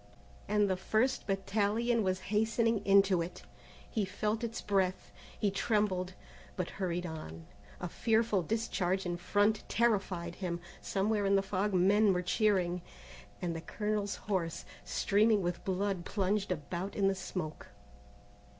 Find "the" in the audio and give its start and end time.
0.67-0.75, 11.35-11.43, 13.55-13.61, 17.07-17.13